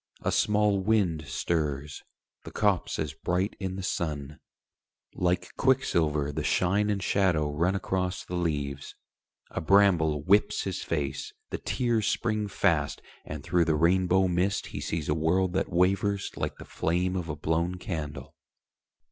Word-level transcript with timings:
A 0.23 0.31
small 0.31 0.79
wind 0.79 1.27
stirs, 1.27 2.01
the 2.43 2.49
copse 2.49 2.97
is 2.97 3.13
bright 3.13 3.55
in 3.59 3.75
the 3.75 3.83
sun: 3.83 4.39
Like 5.13 5.55
quicksilver 5.57 6.31
the 6.31 6.43
shine 6.43 6.89
and 6.89 7.03
shadow 7.03 7.51
run 7.51 7.75
Across 7.75 8.25
the 8.25 8.33
leaves. 8.33 8.95
A 9.51 9.61
bramble 9.61 10.23
whips 10.23 10.63
his 10.63 10.81
face, 10.81 11.33
The 11.51 11.59
tears 11.59 12.07
spring 12.07 12.47
fast, 12.47 13.03
and 13.25 13.43
through 13.43 13.65
the 13.65 13.75
rainbow 13.75 14.27
mist 14.27 14.65
He 14.73 14.81
sees 14.81 15.07
a 15.07 15.13
world 15.13 15.53
that 15.53 15.69
wavers 15.69 16.31
like 16.35 16.55
the 16.55 16.65
flame 16.65 17.15
Of 17.15 17.29
a 17.29 17.35
blown 17.35 17.75
candle. 17.75 18.33